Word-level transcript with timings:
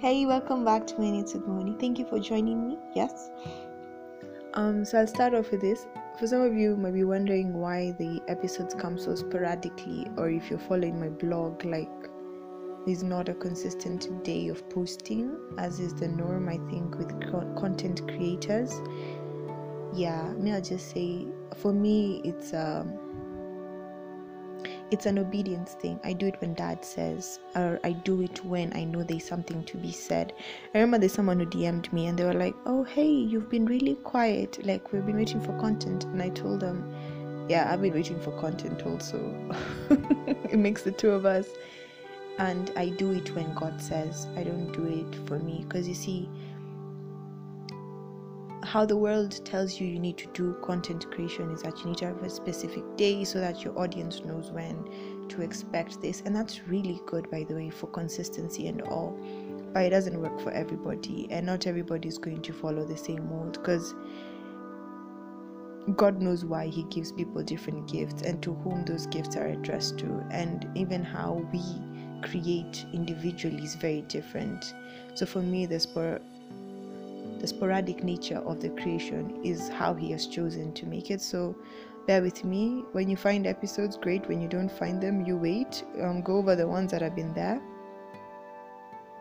Hey, 0.00 0.24
welcome 0.24 0.64
back 0.64 0.86
to 0.86 0.98
Minutes 0.98 1.34
with 1.34 1.46
Moni. 1.46 1.76
Thank 1.78 1.98
you 1.98 2.06
for 2.06 2.18
joining 2.18 2.66
me. 2.66 2.78
Yes. 2.94 3.30
Um, 4.54 4.82
so 4.82 4.98
I'll 4.98 5.06
start 5.06 5.34
off 5.34 5.50
with 5.50 5.60
this. 5.60 5.86
For 6.18 6.26
some 6.26 6.40
of 6.40 6.54
you 6.54 6.74
might 6.74 6.94
be 6.94 7.04
wondering 7.04 7.52
why 7.52 7.94
the 7.98 8.22
episodes 8.26 8.74
come 8.74 8.96
so 8.96 9.14
sporadically, 9.14 10.06
or 10.16 10.30
if 10.30 10.48
you're 10.48 10.58
following 10.58 10.98
my 10.98 11.10
blog, 11.10 11.66
like 11.66 11.90
there's 12.86 13.02
not 13.02 13.28
a 13.28 13.34
consistent 13.34 14.24
day 14.24 14.48
of 14.48 14.66
posting, 14.70 15.36
as 15.58 15.80
is 15.80 15.92
the 15.92 16.08
norm, 16.08 16.48
I 16.48 16.56
think, 16.70 16.96
with 16.96 17.10
co- 17.30 17.54
content 17.58 18.08
creators. 18.08 18.72
Yeah, 19.92 20.32
me, 20.32 20.52
I'll 20.52 20.62
just 20.62 20.92
say, 20.92 21.26
for 21.56 21.74
me, 21.74 22.22
it's 22.24 22.54
um 22.54 22.98
it's 24.90 25.06
an 25.06 25.18
obedience 25.18 25.74
thing. 25.74 26.00
I 26.04 26.12
do 26.12 26.26
it 26.26 26.40
when 26.40 26.54
dad 26.54 26.84
says, 26.84 27.38
or 27.54 27.78
I 27.84 27.92
do 27.92 28.22
it 28.22 28.44
when 28.44 28.72
I 28.74 28.84
know 28.84 29.02
there's 29.02 29.24
something 29.24 29.64
to 29.64 29.76
be 29.76 29.92
said. 29.92 30.32
I 30.74 30.78
remember 30.78 30.98
there's 30.98 31.12
someone 31.12 31.40
who 31.40 31.46
DM'd 31.46 31.92
me 31.92 32.06
and 32.06 32.18
they 32.18 32.24
were 32.24 32.34
like, 32.34 32.54
Oh, 32.66 32.84
hey, 32.84 33.08
you've 33.08 33.48
been 33.48 33.66
really 33.66 33.94
quiet. 33.96 34.64
Like, 34.66 34.92
we've 34.92 35.06
been 35.06 35.16
waiting 35.16 35.40
for 35.40 35.56
content. 35.58 36.04
And 36.04 36.22
I 36.22 36.30
told 36.30 36.60
them, 36.60 36.94
Yeah, 37.48 37.72
I've 37.72 37.82
been 37.82 37.94
waiting 37.94 38.20
for 38.20 38.32
content 38.40 38.84
also. 38.84 39.18
it 39.90 40.58
makes 40.58 40.82
the 40.82 40.92
two 40.92 41.10
of 41.10 41.24
us. 41.24 41.48
And 42.38 42.72
I 42.76 42.88
do 42.88 43.12
it 43.12 43.34
when 43.34 43.52
God 43.54 43.80
says, 43.80 44.26
I 44.36 44.44
don't 44.44 44.72
do 44.72 44.84
it 44.86 45.28
for 45.28 45.38
me. 45.38 45.64
Because 45.68 45.86
you 45.86 45.94
see, 45.94 46.28
how 48.62 48.84
the 48.84 48.96
world 48.96 49.44
tells 49.44 49.80
you 49.80 49.86
you 49.86 49.98
need 49.98 50.18
to 50.18 50.26
do 50.28 50.54
content 50.62 51.10
creation 51.10 51.50
is 51.50 51.62
that 51.62 51.78
you 51.80 51.86
need 51.86 51.98
to 51.98 52.06
have 52.06 52.22
a 52.22 52.30
specific 52.30 52.84
day 52.96 53.24
so 53.24 53.40
that 53.40 53.64
your 53.64 53.78
audience 53.78 54.22
knows 54.24 54.50
when 54.50 55.26
to 55.28 55.42
expect 55.42 56.00
this. 56.00 56.22
And 56.26 56.36
that's 56.36 56.66
really 56.68 57.00
good 57.06 57.30
by 57.30 57.44
the 57.44 57.54
way 57.54 57.70
for 57.70 57.86
consistency 57.86 58.68
and 58.68 58.82
all. 58.82 59.18
But 59.72 59.84
it 59.84 59.90
doesn't 59.90 60.20
work 60.20 60.38
for 60.40 60.50
everybody 60.50 61.28
and 61.30 61.46
not 61.46 61.66
everybody 61.66 62.08
is 62.08 62.18
going 62.18 62.42
to 62.42 62.52
follow 62.52 62.84
the 62.84 62.96
same 62.96 63.28
mold 63.28 63.52
because 63.52 63.94
god 65.96 66.20
knows 66.20 66.44
why 66.44 66.66
he 66.66 66.82
gives 66.84 67.10
people 67.10 67.42
different 67.42 67.90
gifts 67.90 68.22
and 68.22 68.42
to 68.42 68.52
whom 68.52 68.84
those 68.84 69.06
gifts 69.06 69.36
are 69.36 69.46
addressed 69.46 69.98
to. 69.98 70.24
And 70.30 70.68
even 70.74 71.02
how 71.02 71.46
we 71.52 71.62
create 72.22 72.84
individually 72.92 73.62
is 73.62 73.74
very 73.76 74.02
different. 74.02 74.74
So 75.14 75.24
for 75.24 75.40
me 75.40 75.66
the 75.66 75.80
the 77.40 77.46
sporadic 77.46 78.04
nature 78.04 78.38
of 78.38 78.60
the 78.60 78.68
creation 78.70 79.40
is 79.42 79.68
how 79.68 79.94
he 79.94 80.10
has 80.12 80.26
chosen 80.26 80.72
to 80.74 80.86
make 80.86 81.10
it. 81.10 81.20
So 81.22 81.56
bear 82.06 82.20
with 82.20 82.44
me. 82.44 82.84
When 82.92 83.08
you 83.08 83.16
find 83.16 83.46
episodes, 83.46 83.96
great. 83.96 84.28
When 84.28 84.40
you 84.40 84.48
don't 84.48 84.70
find 84.70 85.00
them, 85.00 85.24
you 85.24 85.36
wait. 85.36 85.84
Um, 86.00 86.20
go 86.20 86.36
over 86.36 86.54
the 86.54 86.68
ones 86.68 86.90
that 86.92 87.00
have 87.00 87.16
been 87.16 87.32
there. 87.32 87.60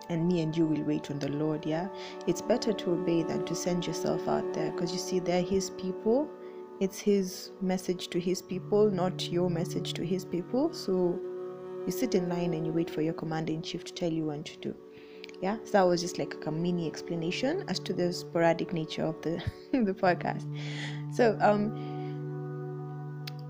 And 0.09 0.27
me 0.27 0.41
and 0.41 0.55
you 0.57 0.65
will 0.65 0.83
wait 0.83 1.09
on 1.11 1.19
the 1.19 1.29
Lord, 1.29 1.65
yeah? 1.65 1.87
It's 2.27 2.41
better 2.41 2.73
to 2.73 2.91
obey 2.91 3.23
than 3.23 3.45
to 3.45 3.55
send 3.55 3.85
yourself 3.85 4.27
out 4.27 4.53
there 4.53 4.71
because 4.71 4.91
you 4.91 4.97
see, 4.97 5.19
they're 5.19 5.43
His 5.43 5.69
people. 5.71 6.27
It's 6.79 6.99
His 6.99 7.51
message 7.61 8.07
to 8.09 8.19
His 8.19 8.41
people, 8.41 8.89
not 8.89 9.29
your 9.29 9.49
message 9.49 9.93
to 9.93 10.05
His 10.05 10.25
people. 10.25 10.73
So 10.73 11.19
you 11.85 11.91
sit 11.91 12.15
in 12.15 12.27
line 12.27 12.53
and 12.53 12.65
you 12.65 12.73
wait 12.73 12.89
for 12.89 13.01
your 13.01 13.13
commander 13.13 13.53
in 13.53 13.61
chief 13.61 13.83
to 13.85 13.93
tell 13.93 14.11
you 14.11 14.25
what 14.25 14.45
to 14.45 14.57
do 14.57 14.75
yeah 15.41 15.57
so 15.63 15.71
that 15.71 15.81
was 15.83 16.01
just 16.01 16.17
like 16.19 16.35
a 16.45 16.51
mini 16.51 16.87
explanation 16.87 17.63
as 17.67 17.79
to 17.79 17.93
the 17.93 18.11
sporadic 18.11 18.73
nature 18.73 19.03
of 19.03 19.21
the 19.21 19.41
the 19.71 19.93
podcast. 19.93 20.45
So 21.15 21.37
um 21.41 21.95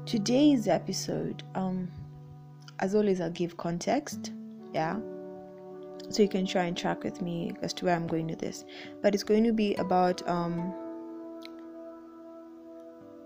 today's 0.06 0.68
episode 0.68 1.44
um 1.56 1.88
as 2.80 2.96
always 2.96 3.22
i'll 3.22 3.30
give 3.30 3.58
context 3.58 4.32
yeah? 4.74 5.00
So 6.10 6.24
you 6.24 6.30
can 6.30 6.46
try 6.46 6.66
and 6.66 6.76
track 6.76 7.04
with 7.04 7.22
me 7.22 7.54
as 7.62 7.74
to 7.76 7.86
where 7.86 7.96
i'm 7.96 8.08
going 8.08 8.28
with 8.28 8.40
this. 8.40 8.66
But 9.02 9.14
it's 9.14 9.24
going 9.24 9.44
to 9.44 9.54
be 9.54 9.76
about 9.76 10.28
um 10.28 10.74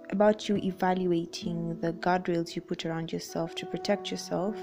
about 0.09 0.47
you 0.47 0.57
evaluating 0.57 1.79
the 1.79 1.93
guardrails 1.93 2.55
you 2.55 2.61
put 2.61 2.85
around 2.85 3.11
yourself 3.11 3.55
to 3.55 3.65
protect 3.65 4.11
yourself 4.11 4.55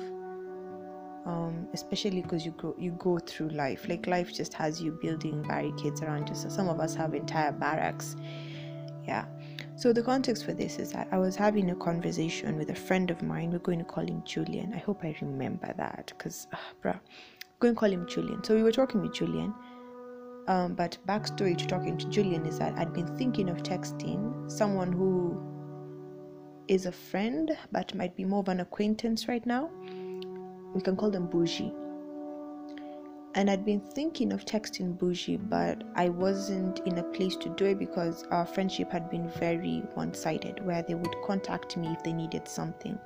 um, 1.27 1.69
especially 1.75 2.23
because 2.23 2.45
you 2.45 2.53
go 2.53 2.75
you 2.79 2.93
go 2.93 3.19
through 3.19 3.51
life. 3.51 3.87
Like 3.89 4.07
life 4.07 4.33
just 4.33 4.55
has 4.55 4.81
you 4.81 4.93
building 5.03 5.43
barricades 5.43 6.03
around 6.03 6.29
you. 6.29 6.35
So 6.35 6.49
some 6.49 6.69
of 6.69 6.81
us 6.81 6.95
have 6.95 7.15
entire 7.15 7.53
barracks. 7.53 8.17
Yeah. 9.07 9.27
So 9.77 9.93
the 9.93 10.03
context 10.03 10.45
for 10.45 10.53
this 10.53 10.79
is 10.79 10.93
that 10.93 11.09
i 11.11 11.17
was 11.17 11.35
having 11.35 11.71
a 11.71 11.75
conversation 11.75 12.57
with 12.57 12.71
a 12.71 12.75
friend 12.75 13.11
of 13.11 13.23
mine. 13.23 13.51
We're 13.51 13.59
going 13.59 13.79
to 13.79 13.85
call 13.85 14.05
him 14.05 14.23
julian. 14.25 14.73
I 14.75 14.79
hope 14.79 15.05
i 15.05 15.15
remember 15.21 15.73
that 15.77 16.13
because 16.17 16.47
uh, 16.53 16.57
bruh. 16.83 16.95
I'm 16.95 17.59
going 17.59 17.75
to 17.75 17.79
call 17.79 17.91
him 17.91 18.07
julian. 18.07 18.43
So 18.45 18.55
we 18.55 18.63
were 18.63 18.73
talking 18.73 19.03
with 19.03 19.15
julian. 19.15 19.55
Um, 20.49 20.75
but 20.75 20.97
backstory 21.07 21.57
to 21.57 21.67
talking 21.67 21.99
to 21.99 22.09
julian 22.09 22.47
is 22.47 22.59
that 22.59 22.77
i'd 22.79 22.93
been 22.93 23.15
thinking 23.17 23.51
of 23.51 23.63
texting 23.63 24.51
someone 24.51 24.91
who 24.91 25.39
is 26.67 26.87
a 26.87 26.93
friend 26.93 27.57
but 27.71 27.95
might 27.95 28.17
be 28.17 28.25
more 28.25 28.41
of 28.41 28.49
an 28.49 28.61
acquaintance 28.61 29.29
right 29.29 29.45
now 29.45 29.71
we 30.75 30.81
can 30.81 30.97
call 30.97 31.11
them 31.11 31.27
bougie. 31.27 31.73
And 33.35 33.49
I'd 33.49 33.65
been 33.65 33.81
thinking 33.81 34.33
of 34.33 34.45
texting 34.45 34.99
bougie, 34.99 35.37
but 35.37 35.85
I 35.95 36.09
wasn't 36.09 36.81
in 36.81 36.99
a 36.99 37.03
place 37.05 37.37
to 37.37 37.49
do 37.51 37.67
it 37.67 37.79
because 37.79 38.25
our 38.33 38.45
friendship 38.45 38.91
had 38.91 39.09
been 39.09 39.29
very 39.29 39.85
one 39.95 40.15
sided, 40.15 40.65
where 40.67 40.83
they 40.83 40.95
would 40.95 41.15
contact 41.25 41.77
me 41.77 41.89
if 41.89 42.03
they 42.03 42.13
needed 42.13 42.49
something. 42.49 42.99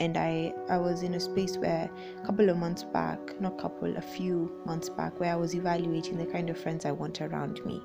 And 0.00 0.16
I, 0.16 0.54
I 0.70 0.78
was 0.78 1.02
in 1.02 1.14
a 1.14 1.20
space 1.20 1.56
where 1.56 1.90
a 2.22 2.24
couple 2.24 2.48
of 2.50 2.56
months 2.56 2.84
back, 2.84 3.18
not 3.40 3.58
couple, 3.58 3.96
a 3.96 4.00
few 4.00 4.62
months 4.64 4.88
back, 4.88 5.18
where 5.18 5.32
I 5.32 5.36
was 5.36 5.56
evaluating 5.56 6.18
the 6.18 6.26
kind 6.26 6.50
of 6.50 6.56
friends 6.56 6.84
I 6.84 6.92
want 6.92 7.20
around 7.20 7.64
me. 7.66 7.82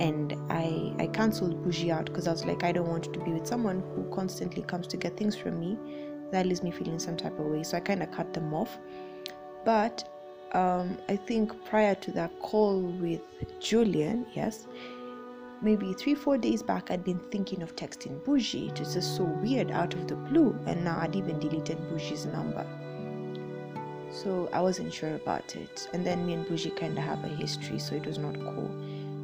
And 0.00 0.34
I, 0.48 0.94
I 0.98 1.08
cancelled 1.08 1.62
bougie 1.62 1.90
out 1.90 2.06
because 2.06 2.26
I 2.26 2.32
was 2.32 2.46
like, 2.46 2.64
I 2.64 2.72
don't 2.72 2.88
want 2.88 3.12
to 3.12 3.20
be 3.20 3.32
with 3.32 3.46
someone 3.46 3.82
who 3.94 4.08
constantly 4.14 4.62
comes 4.62 4.86
to 4.86 4.96
get 4.96 5.18
things 5.18 5.36
from 5.36 5.60
me 5.60 5.76
that 6.32 6.46
leaves 6.46 6.62
me 6.62 6.70
feeling 6.70 6.98
some 6.98 7.16
type 7.16 7.38
of 7.38 7.46
way. 7.46 7.62
So 7.62 7.76
I 7.76 7.80
kind 7.80 8.02
of 8.02 8.10
cut 8.10 8.32
them 8.32 8.52
off. 8.52 8.78
But 9.64 10.08
um, 10.52 10.98
I 11.08 11.16
think 11.16 11.64
prior 11.64 11.94
to 11.94 12.12
that 12.12 12.36
call 12.40 12.80
with 12.80 13.20
Julian, 13.60 14.26
yes, 14.34 14.66
maybe 15.60 15.92
three, 15.92 16.14
four 16.14 16.36
days 16.36 16.62
back, 16.62 16.90
I'd 16.90 17.04
been 17.04 17.20
thinking 17.30 17.62
of 17.62 17.76
texting 17.76 18.24
Bougie. 18.24 18.68
It 18.68 18.80
was 18.80 18.94
just 18.94 19.16
so 19.16 19.24
weird 19.24 19.70
out 19.70 19.94
of 19.94 20.08
the 20.08 20.16
blue. 20.16 20.58
And 20.66 20.84
now 20.84 20.98
I'd 21.00 21.14
even 21.14 21.38
deleted 21.38 21.78
Bougie's 21.88 22.26
number. 22.26 22.66
So 24.10 24.48
I 24.52 24.60
wasn't 24.60 24.92
sure 24.92 25.14
about 25.14 25.56
it. 25.56 25.88
And 25.92 26.04
then 26.04 26.26
me 26.26 26.34
and 26.34 26.46
Bougie 26.46 26.70
kind 26.70 26.98
of 26.98 27.04
have 27.04 27.24
a 27.24 27.28
history, 27.28 27.78
so 27.78 27.94
it 27.94 28.04
was 28.04 28.18
not 28.18 28.34
cool. 28.34 28.70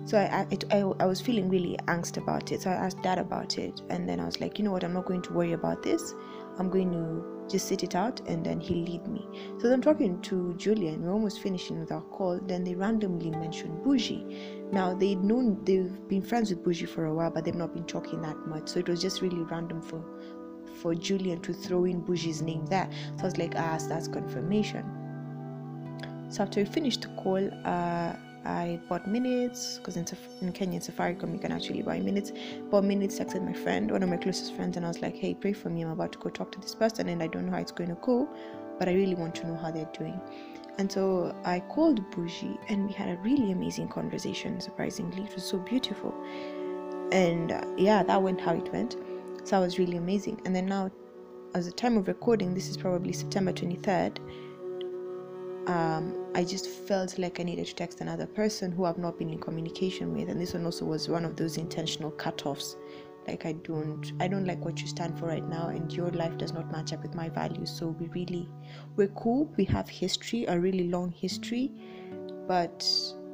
So 0.07 0.17
I, 0.17 0.47
I, 0.51 0.77
I, 0.77 0.79
I 1.01 1.07
was 1.07 1.21
feeling 1.21 1.51
really 1.51 1.77
angst 1.87 2.17
about 2.17 2.53
it. 2.53 2.63
So 2.63 2.71
I 2.71 2.75
asked 2.75 3.03
dad 3.03 3.19
about 3.19 3.59
it. 3.59 3.83
And 3.91 4.09
then 4.09 4.21
I 4.21 4.25
was 4.25 4.41
like, 4.41 4.59
you 4.59 4.65
know 4.65 4.73
what, 4.73 4.83
I'm 4.83 4.95
not 4.95 5.05
going 5.05 5.21
to 5.23 5.33
worry 5.35 5.53
about 5.53 5.83
this. 5.83 6.15
I'm 6.59 6.71
going 6.71 6.93
to 6.93 7.49
just 7.49 7.69
sit 7.69 7.83
it 7.83 7.95
out 7.95 8.21
and 8.29 8.45
then 8.45 8.61
he'll 8.61 8.85
lead 8.85 9.07
me. 9.07 9.27
So 9.59 9.73
I'm 9.73 9.81
talking 9.81 10.21
to 10.23 10.55
Julian, 10.57 11.03
we're 11.03 11.13
almost 11.13 11.41
finishing 11.41 11.81
with 11.81 11.93
our 11.93 12.03
call. 12.03 12.39
Then 12.43 12.65
they 12.65 12.75
randomly 12.75 13.31
mentioned 13.31 13.83
Bougie. 13.83 14.25
Now 14.71 14.95
they'd 14.95 15.23
known 15.23 15.65
they've 15.65 16.09
been 16.09 16.23
friends 16.23 16.51
with 16.51 16.63
Bougie 16.63 16.87
for 16.87 17.07
a 17.07 17.15
while, 17.15 17.31
but 17.31 17.45
they've 17.45 17.55
not 17.55 17.73
been 17.75 17.85
talking 17.85 18.21
that 18.23 18.37
much. 18.47 18.69
So 18.69 18.81
it 18.81 18.89
was 18.89 19.01
just 19.01 19.23
really 19.23 19.43
random 19.45 19.81
for 19.81 20.05
for 20.83 20.95
Julian 20.95 21.41
to 21.41 21.53
throw 21.53 21.85
in 21.87 22.03
Bougie's 22.03 22.41
name 22.43 22.65
there. 22.67 22.89
So 23.17 23.23
I 23.23 23.25
was 23.25 23.39
like, 23.39 23.55
ah, 23.57 23.79
so 23.79 23.89
that's 23.89 24.07
confirmation. 24.07 24.85
So 26.29 26.43
after 26.43 26.61
we 26.61 26.67
finished 26.67 27.03
the 27.03 27.09
call, 27.23 27.51
uh, 27.65 28.13
I 28.45 28.81
bought 28.89 29.07
minutes 29.07 29.79
because 29.79 29.97
in, 29.97 30.07
in 30.41 30.53
Kenya 30.53 30.77
in 30.77 30.83
Safaricom 30.83 31.33
you 31.33 31.39
can 31.39 31.53
actually 31.53 31.83
buy 31.83 32.01
minutes. 32.01 32.33
Bought 32.71 32.85
minutes, 32.85 33.19
texted 33.19 33.45
my 33.45 33.53
friend, 33.53 33.91
one 33.91 34.03
of 34.03 34.09
my 34.09 34.17
closest 34.17 34.55
friends, 34.55 34.77
and 34.77 34.85
I 34.85 34.89
was 34.89 35.01
like, 35.01 35.17
"Hey, 35.17 35.35
pray 35.35 35.53
for 35.53 35.71
me. 35.71 35.83
I'm 35.83 35.91
about 35.91 36.13
to 36.13 36.19
go 36.19 36.31
talk 36.31 36.53
to 36.53 36.61
this 36.61 36.75
person, 36.75 37.09
and 37.09 37.23
I 37.23 37.27
don't 37.27 37.47
know 37.47 37.53
how 37.53 37.59
it's 37.59 37.73
going 37.73 37.91
to 37.91 37.99
go, 38.01 38.29
but 38.79 38.89
I 38.89 38.95
really 38.95 39.15
want 39.15 39.35
to 39.37 39.47
know 39.47 39.57
how 39.57 39.71
they're 39.71 39.91
doing." 39.93 40.21
And 40.79 40.91
so 40.91 41.35
I 41.45 41.61
called 41.61 42.09
Bougie, 42.13 42.59
and 42.69 42.87
we 42.87 42.93
had 42.93 43.09
a 43.09 43.21
really 43.23 43.53
amazing 43.53 43.89
conversation. 43.89 44.61
Surprisingly, 44.61 45.23
it 45.25 45.35
was 45.35 45.45
so 45.45 45.59
beautiful, 45.59 46.15
and 47.13 47.53
uh, 47.53 47.65
yeah, 47.77 48.03
that 48.03 48.23
went 48.23 48.41
how 48.41 48.55
it 48.55 48.73
went. 48.73 48.97
So 49.45 49.57
that 49.57 49.61
was 49.61 49.79
really 49.79 49.97
amazing. 49.97 50.41
And 50.45 50.55
then 50.55 50.67
now, 50.67 50.91
as 51.55 51.67
the 51.67 51.73
time 51.73 51.97
of 51.97 52.09
recording, 52.09 52.55
this 52.55 52.69
is 52.69 52.77
probably 52.77 53.13
September 53.13 53.53
23rd 53.53 54.19
um, 55.69 56.33
I 56.35 56.45
just 56.45 56.67
felt 56.67 57.19
like 57.19 57.41
I 57.41 57.43
needed 57.43 57.67
to 57.67 57.75
text 57.75 58.01
another 58.01 58.27
person 58.27 58.73
who 58.73 58.87
I've 58.87 58.99
not 58.99 59.19
been 59.19 59.29
in 59.29 59.39
communication 59.39 60.15
with, 60.15 60.29
and 60.29 60.41
this 60.41 60.55
one 60.55 60.65
also 60.65 60.87
was 60.87 61.09
one 61.09 61.25
of 61.25 61.37
those 61.37 61.59
intentional 61.59 62.11
cutoffs. 62.11 62.77
Like 63.27 63.45
I 63.45 63.53
don't, 63.53 64.11
I 64.21 64.29
don't 64.29 64.47
like 64.47 64.65
what 64.65 64.81
you 64.81 64.87
stand 64.87 65.19
for 65.19 65.27
right 65.27 65.47
now, 65.47 65.69
and 65.69 65.93
your 65.93 66.11
life 66.11 66.39
does 66.39 66.55
not 66.55 66.73
match 66.73 66.95
up 66.95 67.03
with 67.03 67.15
my 67.15 67.29
values. 67.29 67.71
So 67.71 67.89
we 67.89 68.07
really, 68.09 68.49
we're 68.97 69.09
cool. 69.09 69.53
We 69.59 69.65
have 69.67 69.89
history, 69.89 70.47
a 70.47 70.59
really 70.59 70.89
long 70.89 71.13
history, 71.13 71.71
but 72.47 72.89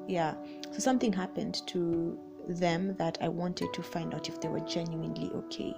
yeah. 0.09 0.35
So 0.73 0.81
something 0.81 1.13
happened 1.13 1.63
to 1.69 2.19
them 2.49 2.97
that 2.97 3.17
I 3.21 3.29
wanted 3.29 3.73
to 3.75 3.83
find 3.83 4.13
out 4.13 4.29
if 4.29 4.41
they 4.41 4.49
were 4.49 4.61
genuinely 4.61 5.31
okay. 5.35 5.75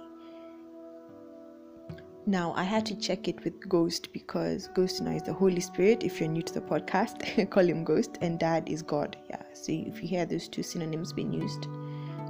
Now, 2.27 2.53
I 2.57 2.63
had 2.63 2.85
to 2.87 2.95
check 2.97 3.29
it 3.29 3.41
with 3.45 3.69
Ghost 3.69 4.11
because 4.11 4.67
Ghost 4.75 5.01
now 5.01 5.11
is 5.11 5.23
the 5.23 5.31
Holy 5.31 5.61
Spirit. 5.61 6.03
If 6.03 6.19
you're 6.19 6.27
new 6.27 6.41
to 6.41 6.53
the 6.53 6.59
podcast, 6.59 7.49
call 7.49 7.63
him 7.63 7.85
Ghost, 7.85 8.17
and 8.19 8.37
Dad 8.37 8.67
is 8.67 8.81
God. 8.81 9.15
Yeah. 9.29 9.41
So 9.53 9.71
if 9.71 10.03
you 10.03 10.09
hear 10.09 10.25
those 10.25 10.49
two 10.49 10.61
synonyms 10.61 11.13
being 11.13 11.31
used, 11.31 11.67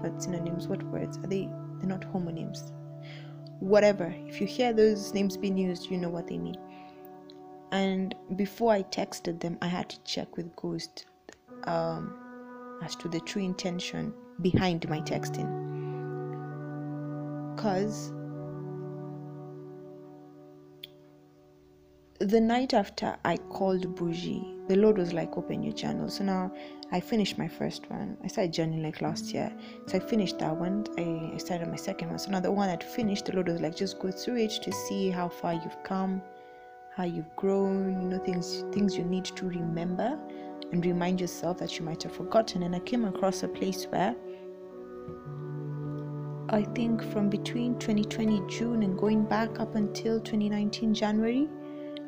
but 0.03 0.21
synonyms, 0.21 0.67
what 0.67 0.83
words 0.83 1.17
are 1.17 1.25
they? 1.25 1.49
They're 1.79 1.89
not 1.89 2.01
homonyms. 2.01 2.71
Whatever. 3.59 4.13
If 4.27 4.39
you 4.39 4.45
hear 4.45 4.71
those 4.71 5.15
names 5.15 5.35
being 5.35 5.57
used, 5.57 5.89
you 5.89 5.97
know 5.97 6.09
what 6.09 6.27
they 6.27 6.38
mean. 6.38 6.57
And 7.71 8.13
before 8.35 8.73
I 8.73 8.83
texted 8.83 9.39
them, 9.39 9.57
I 9.63 9.67
had 9.67 9.89
to 9.89 9.99
check 10.03 10.38
with 10.38 10.55
Ghost 10.55 11.07
um, 11.63 12.13
as 12.83 12.95
to 12.97 13.09
the 13.09 13.19
true 13.21 13.41
intention 13.41 14.13
behind 14.44 14.88
my 14.88 15.01
texting. 15.01 15.65
Because 17.55 18.13
the 22.19 22.41
night 22.41 22.73
after 22.73 23.15
I 23.23 23.37
called 23.37 23.95
Bougie, 23.95 24.55
the 24.67 24.75
Lord 24.75 24.97
was 24.97 25.13
like, 25.13 25.37
open 25.37 25.61
your 25.61 25.73
journal. 25.73 26.09
So 26.09 26.23
now 26.23 26.51
I 26.91 26.99
finished 26.99 27.37
my 27.37 27.47
first 27.47 27.89
one. 27.89 28.17
I 28.23 28.27
started 28.27 28.53
journaling 28.53 28.83
like 28.83 29.01
last 29.01 29.33
year. 29.33 29.51
So 29.85 29.97
I 29.97 29.99
finished 29.99 30.39
that 30.39 30.55
one. 30.55 30.85
I, 30.97 31.37
started 31.37 31.67
my 31.69 31.75
second 31.75 32.09
one. 32.09 32.19
So 32.19 32.31
now 32.31 32.39
the 32.39 32.51
one 32.51 32.69
I'd 32.69 32.83
finished, 32.83 33.25
the 33.25 33.33
Lord 33.33 33.49
was 33.49 33.61
like, 33.61 33.75
just 33.75 33.99
go 33.99 34.09
through 34.09 34.37
it 34.37 34.51
to 34.63 34.71
see 34.71 35.09
how 35.09 35.29
far 35.29 35.53
you've 35.53 35.83
come, 35.83 36.21
how 36.95 37.03
you've 37.03 37.35
grown, 37.35 38.01
you 38.01 38.07
know, 38.09 38.19
things 38.19 38.63
things 38.71 38.97
you 38.97 39.03
need 39.03 39.25
to 39.25 39.45
remember 39.45 40.17
and 40.71 40.85
remind 40.85 41.21
yourself 41.21 41.59
that 41.59 41.77
you 41.77 41.85
might 41.85 42.01
have 42.03 42.13
forgotten. 42.13 42.63
And 42.63 42.75
I 42.75 42.79
came 42.79 43.05
across 43.05 43.43
a 43.43 43.47
place 43.47 43.85
where 43.85 44.15
I 46.49 46.63
think 46.63 47.03
from 47.11 47.29
between 47.29 47.77
2020 47.77 48.41
June 48.47 48.83
and 48.83 48.97
going 48.97 49.25
back 49.25 49.59
up 49.59 49.75
until 49.75 50.19
2019 50.19 50.93
January, 50.93 51.47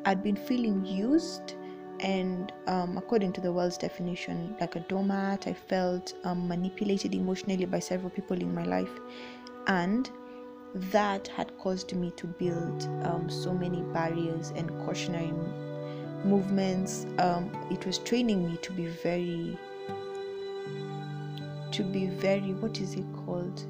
I'd 0.04 0.22
been 0.22 0.36
feeling 0.36 0.84
used, 0.86 1.54
and 2.00 2.52
um, 2.66 2.96
according 2.96 3.34
to 3.34 3.40
the 3.40 3.52
world's 3.52 3.76
definition, 3.76 4.56
like 4.58 4.76
a 4.76 4.80
doormat, 4.80 5.46
I 5.46 5.52
felt 5.52 6.14
um, 6.24 6.48
manipulated 6.48 7.14
emotionally 7.14 7.66
by 7.66 7.80
several 7.80 8.10
people 8.10 8.40
in 8.40 8.54
my 8.54 8.64
life, 8.64 8.90
and 9.66 10.10
that 10.74 11.28
had 11.28 11.56
caused 11.58 11.94
me 11.94 12.12
to 12.12 12.26
build 12.26 12.84
um, 13.04 13.28
so 13.28 13.52
many 13.52 13.82
barriers 13.92 14.52
and 14.56 14.70
cautionary 14.86 15.32
movements. 16.24 17.06
Um, 17.18 17.50
it 17.70 17.84
was 17.84 17.98
training 17.98 18.50
me 18.50 18.56
to 18.58 18.72
be 18.72 18.86
very, 18.86 19.58
to 21.72 21.82
be 21.82 22.06
very, 22.06 22.54
what 22.54 22.80
is 22.80 22.94
it 22.94 23.04
called? 23.26 23.66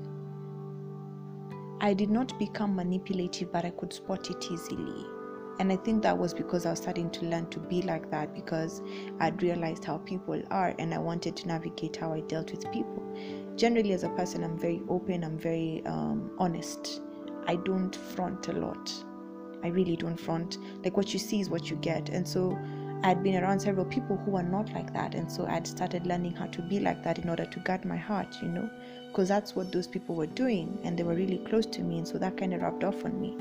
I 1.80 1.92
did 1.92 2.10
not 2.10 2.38
become 2.38 2.76
manipulative, 2.76 3.50
but 3.50 3.64
I 3.64 3.70
could 3.70 3.92
spot 3.92 4.30
it 4.30 4.44
easily 4.50 5.06
and 5.60 5.70
I 5.70 5.76
think 5.76 6.02
that 6.04 6.16
was 6.16 6.32
because 6.32 6.64
I 6.64 6.70
was 6.70 6.78
starting 6.78 7.10
to 7.10 7.26
learn 7.26 7.46
to 7.50 7.58
be 7.58 7.82
like 7.82 8.10
that 8.10 8.34
because 8.34 8.80
I'd 9.20 9.42
realized 9.42 9.84
how 9.84 9.98
people 9.98 10.42
are 10.50 10.74
and 10.78 10.94
I 10.94 10.98
wanted 10.98 11.36
to 11.36 11.48
navigate 11.48 11.96
how 11.96 12.14
I 12.14 12.20
dealt 12.20 12.50
with 12.50 12.72
people. 12.72 13.06
Generally, 13.56 13.92
as 13.92 14.02
a 14.02 14.08
person, 14.08 14.42
I'm 14.42 14.58
very 14.58 14.80
open, 14.88 15.22
I'm 15.22 15.38
very 15.38 15.82
um, 15.84 16.30
honest. 16.38 17.02
I 17.46 17.56
don't 17.56 17.94
front 17.94 18.48
a 18.48 18.52
lot. 18.52 18.90
I 19.62 19.66
really 19.68 19.96
don't 19.96 20.18
front. 20.18 20.56
Like 20.82 20.96
what 20.96 21.12
you 21.12 21.18
see 21.18 21.42
is 21.42 21.50
what 21.50 21.68
you 21.68 21.76
get. 21.76 22.08
And 22.08 22.26
so 22.26 22.58
I'd 23.02 23.22
been 23.22 23.36
around 23.44 23.60
several 23.60 23.84
people 23.84 24.16
who 24.16 24.36
are 24.36 24.42
not 24.42 24.72
like 24.72 24.94
that. 24.94 25.14
And 25.14 25.30
so 25.30 25.44
I'd 25.44 25.66
started 25.66 26.06
learning 26.06 26.36
how 26.36 26.46
to 26.46 26.62
be 26.62 26.80
like 26.80 27.04
that 27.04 27.18
in 27.18 27.28
order 27.28 27.44
to 27.44 27.60
guard 27.60 27.84
my 27.84 27.98
heart, 27.98 28.34
you 28.40 28.48
know, 28.48 28.70
because 29.08 29.28
that's 29.28 29.54
what 29.54 29.72
those 29.72 29.86
people 29.86 30.14
were 30.14 30.26
doing 30.26 30.78
and 30.84 30.98
they 30.98 31.02
were 31.02 31.14
really 31.14 31.44
close 31.50 31.66
to 31.66 31.82
me. 31.82 31.98
And 31.98 32.08
so 32.08 32.16
that 32.16 32.38
kind 32.38 32.54
of 32.54 32.62
rubbed 32.62 32.82
off 32.82 33.04
on 33.04 33.20
me. 33.20 33.36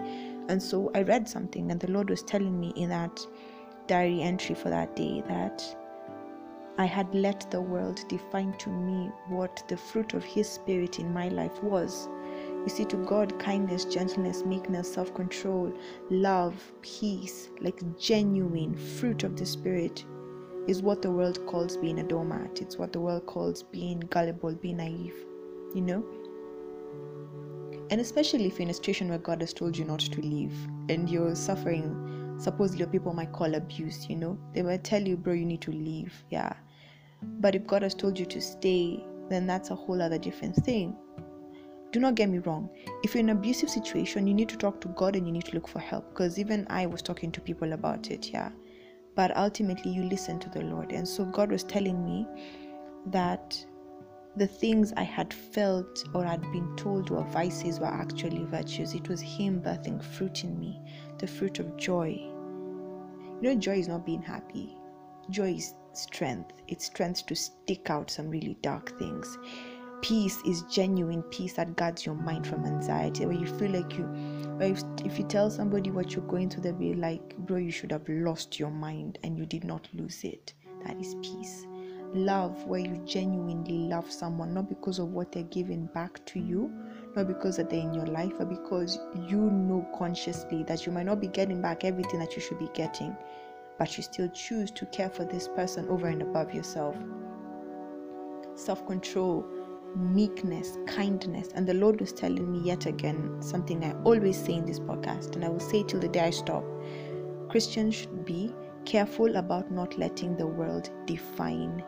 And 0.50 0.62
so 0.62 0.92
I 0.96 1.04
read 1.04 1.30
something, 1.30 1.70
and 1.72 1.80
the 1.80 1.92
Lord 1.92 2.10
was 2.10 2.24
telling 2.24 2.60
me 2.60 2.74
in 2.76 2.90
that 2.90 3.26
diary 3.86 4.22
entry 4.22 4.56
for 4.56 4.70
that 4.70 4.96
day 4.96 5.24
that 5.28 5.64
I 6.80 6.86
had 6.86 7.14
let 7.14 7.50
the 7.52 7.62
world 7.62 8.04
define 8.08 8.54
to 8.60 8.70
me 8.70 9.12
what 9.28 9.64
the 9.68 9.78
fruit 9.78 10.16
of 10.16 10.24
His 10.24 10.50
Spirit 10.50 10.98
in 10.98 11.14
my 11.14 11.28
life 11.28 11.62
was. 11.62 12.10
You 12.64 12.70
see, 12.70 12.86
to 12.86 12.98
God, 13.06 13.38
kindness, 13.38 13.86
gentleness, 13.86 14.44
meekness, 14.44 14.92
self 14.92 15.14
control, 15.14 15.72
love, 16.10 16.56
peace, 16.82 17.50
like 17.62 17.82
genuine 18.00 18.76
fruit 18.76 19.24
of 19.24 19.36
the 19.36 19.46
Spirit, 19.46 20.04
is 20.68 20.82
what 20.82 21.04
the 21.04 21.12
world 21.12 21.46
calls 21.46 21.78
being 21.78 22.00
a 22.00 22.04
doormat. 22.04 22.60
It's 22.60 22.78
what 22.78 22.92
the 22.92 23.00
world 23.00 23.28
calls 23.28 23.62
being 23.62 24.00
gullible, 24.00 24.56
being 24.56 24.78
naive, 24.78 25.16
you 25.76 25.82
know? 25.82 26.04
And 27.90 28.00
especially 28.00 28.46
if 28.46 28.54
you're 28.54 28.64
in 28.64 28.70
a 28.70 28.74
situation 28.74 29.10
where 29.10 29.18
God 29.18 29.42
has 29.42 29.54
told 29.54 29.76
you 29.78 29.84
not 29.84 30.00
to 30.00 30.22
leave 30.22 30.54
and 30.90 31.10
you're 31.10 31.36
suffering, 31.36 32.36
supposedly 32.38 32.80
your 32.80 32.88
people 32.88 33.14
might 33.14 33.32
call 33.32 33.56
abuse, 33.56 34.08
you 34.08 34.16
know, 34.16 34.38
they 34.54 34.62
might 34.62 34.84
tell 34.84 35.02
you, 35.02 35.18
bro, 35.18 35.34
you 35.34 35.46
need 35.46 35.62
to 35.62 35.72
leave. 35.72 36.14
Yeah. 36.30 36.54
But 37.22 37.56
if 37.56 37.66
God 37.66 37.82
has 37.82 37.96
told 37.96 38.20
you 38.20 38.26
to 38.28 38.40
stay, 38.42 39.04
then 39.30 39.48
that's 39.48 39.72
a 39.72 39.76
whole 39.76 40.02
other 40.02 40.20
different 40.20 40.56
thing. 40.56 40.96
Do 41.92 42.00
not 42.00 42.14
get 42.14 42.30
me 42.30 42.38
wrong. 42.40 42.70
If 43.04 43.16
you're 43.16 43.24
in 43.24 43.30
an 43.30 43.38
abusive 43.38 43.70
situation, 43.70 44.28
you 44.28 44.36
need 44.36 44.50
to 44.50 44.58
talk 44.58 44.80
to 44.82 44.90
God 44.90 45.16
and 45.16 45.26
you 45.26 45.34
need 45.34 45.46
to 45.46 45.56
look 45.56 45.68
for 45.68 45.80
help. 45.80 46.10
Because 46.10 46.38
even 46.38 46.68
I 46.70 46.86
was 46.86 47.02
talking 47.02 47.32
to 47.32 47.42
people 47.42 47.74
about 47.74 48.12
it, 48.12 48.30
yeah. 48.30 48.52
But 49.16 49.36
ultimately, 49.36 49.92
you 49.92 50.04
listen 50.04 50.40
to 50.40 50.50
the 50.50 50.62
Lord. 50.62 50.92
And 50.92 51.08
so 51.08 51.26
God 51.26 51.52
was 51.52 51.64
telling 51.64 52.06
me 52.06 52.28
that 53.08 53.66
the 54.36 54.48
things 54.48 54.94
I 54.96 55.04
had 55.04 55.34
felt 55.34 56.06
or 56.14 56.24
had 56.24 56.42
been 56.52 56.76
told 56.76 57.10
were 57.10 57.24
vices 57.24 57.80
were 57.80 57.88
actually 57.88 58.44
virtues. 58.46 58.94
It 58.94 59.10
was 59.10 59.22
Him 59.22 59.62
birthing 59.62 60.04
fruit 60.04 60.44
in 60.44 60.60
me, 60.60 60.80
the 61.18 61.28
fruit 61.28 61.60
of 61.60 61.76
joy. 61.78 62.10
You 62.12 63.40
know, 63.42 63.56
joy 63.56 63.80
is 63.80 63.88
not 63.88 64.06
being 64.06 64.22
happy, 64.22 64.78
joy 65.30 65.54
is 65.54 65.74
strength. 65.94 66.62
It's 66.68 66.86
strength 66.86 67.26
to 67.26 67.36
stick 67.36 67.90
out 67.90 68.12
some 68.12 68.30
really 68.30 68.58
dark 68.62 68.98
things. 69.00 69.38
Peace 70.02 70.42
is 70.46 70.62
genuine 70.64 71.24
peace 71.24 71.54
that 71.54 71.76
guards 71.76 72.06
your 72.06 72.16
mind 72.16 72.48
from 72.48 72.66
anxiety, 72.66 73.26
where 73.26 73.36
you 73.36 73.48
feel 73.58 73.72
like 73.72 73.98
you, 73.98 74.08
if, 74.62 74.82
if 75.04 75.20
you 75.20 75.26
tell 75.26 75.50
somebody 75.50 75.92
what 75.92 76.14
you're 76.14 76.26
going 76.28 76.50
through, 76.50 76.64
they'll 76.64 76.74
be 76.74 76.94
like, 76.94 77.36
Bro, 77.40 77.58
you 77.58 77.72
should 77.72 77.92
have 77.92 78.08
lost 78.08 78.60
your 78.60 78.72
mind 78.72 79.18
and 79.24 79.38
you 79.38 79.46
did 79.46 79.64
not 79.64 79.90
lose 79.94 80.24
it. 80.24 80.54
That 80.86 80.98
is 80.98 81.16
peace 81.22 81.66
love 82.14 82.66
where 82.66 82.80
you 82.80 83.02
genuinely 83.06 83.78
love 83.78 84.12
someone 84.12 84.54
not 84.54 84.68
because 84.68 85.00
of 85.00 85.12
what 85.12 85.32
they're 85.32 85.44
giving 85.44 85.86
back 85.88 86.24
to 86.26 86.40
you 86.40 86.72
not 87.16 87.28
because 87.28 87.58
that 87.58 87.70
they're 87.70 87.80
in 87.80 87.94
your 87.94 88.08
life 88.08 88.34
but 88.38 88.50
because 88.50 88.98
you 89.28 89.38
know 89.38 89.88
consciously 89.98 90.64
that 90.64 90.86
you 90.86 90.92
might 90.92 91.06
not 91.06 91.22
be 91.22 91.28
getting 91.28 91.62
back 91.62 91.84
everything 91.84 92.20
that 92.20 92.36
you 92.36 92.42
should 92.42 92.60
be 92.60 92.70
getting 92.74 93.16
but 93.80 93.96
you 93.96 94.04
still 94.04 94.28
choose 94.30 94.70
to 94.72 94.86
care 94.88 95.10
for 95.10 95.24
this 95.24 95.48
person 95.48 95.88
over 95.88 96.08
and 96.08 96.22
above 96.22 96.54
yourself. 96.54 96.96
Self-control 98.56 99.46
meekness 99.96 100.78
kindness. 100.86 101.48
And 101.56 101.66
the 101.66 101.74
lord 101.74 102.00
was 102.00 102.12
telling 102.12 102.52
me 102.52 102.60
yet 102.60 102.86
again 102.86 103.42
something 103.42 103.84
i 103.84 103.94
always 104.04 104.38
say 104.38 104.54
in 104.54 104.66
this 104.66 104.80
podcast 104.80 105.34
and 105.34 105.44
i 105.44 105.50
will 105.50 105.60
say 105.60 105.82
till 105.82 106.00
the 106.00 106.10
day 106.10 106.20
i 106.20 106.30
stop. 106.30 106.64
Christians 107.50 107.96
should 107.96 108.26
be 108.26 108.54
careful 108.86 109.38
about 109.38 109.72
not 109.72 109.98
letting 109.98 110.36
the 110.36 110.46
world 110.46 110.92
define 111.08 111.84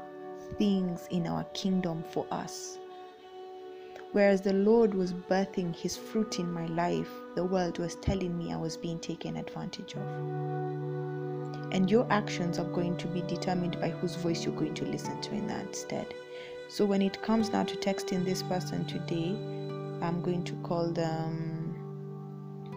things 0.57 1.07
in 1.11 1.27
our 1.27 1.43
kingdom 1.53 2.03
for 2.11 2.25
us. 2.31 2.77
Whereas 4.11 4.41
the 4.41 4.53
Lord 4.53 4.93
was 4.93 5.13
birthing 5.13 5.73
His 5.73 5.95
fruit 5.95 6.39
in 6.39 6.51
my 6.51 6.65
life, 6.67 7.09
the 7.35 7.45
world 7.45 7.79
was 7.79 7.95
telling 7.95 8.37
me 8.37 8.51
I 8.51 8.57
was 8.57 8.75
being 8.75 8.99
taken 8.99 9.37
advantage 9.37 9.93
of. 9.95 10.01
And 11.71 11.89
your 11.89 12.05
actions 12.09 12.59
are 12.59 12.65
going 12.65 12.97
to 12.97 13.07
be 13.07 13.21
determined 13.21 13.79
by 13.79 13.89
whose 13.89 14.15
voice 14.15 14.43
you're 14.43 14.55
going 14.55 14.73
to 14.73 14.85
listen 14.85 15.21
to 15.21 15.31
in 15.31 15.47
that 15.47 15.73
stead. 15.75 16.13
So 16.67 16.85
when 16.85 17.01
it 17.01 17.21
comes 17.21 17.51
now 17.51 17.63
to 17.63 17.75
texting 17.77 18.25
this 18.25 18.43
person 18.43 18.83
today, 18.85 19.29
I'm 20.01 20.21
going 20.21 20.43
to 20.43 20.53
call 20.63 20.91
them 20.91 21.75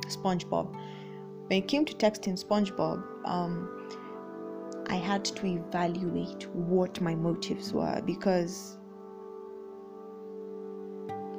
SpongeBob. 0.07 0.73
When 1.49 1.63
it 1.63 1.69
came 1.69 1.85
to 1.85 1.95
texting 1.95 2.43
SpongeBob, 2.43 3.03
um, 3.25 3.89
I 4.95 4.99
had 4.99 5.25
to 5.25 5.47
evaluate 5.47 6.47
what 6.55 7.01
my 7.01 7.17
motives 7.17 7.73
were 7.73 8.01
because 8.07 8.79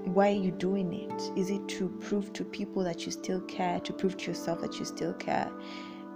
why 0.04 0.28
are 0.32 0.42
you 0.48 0.52
doing 0.52 0.92
it? 0.94 1.40
Is 1.40 1.50
it 1.50 1.66
to 1.70 1.88
prove 2.02 2.34
to 2.34 2.44
people 2.44 2.84
that 2.84 3.06
you 3.06 3.14
still 3.14 3.40
care, 3.44 3.80
to 3.80 3.94
prove 3.94 4.18
to 4.18 4.26
yourself 4.26 4.60
that 4.60 4.78
you 4.78 4.84
still 4.84 5.14
care? 5.14 5.50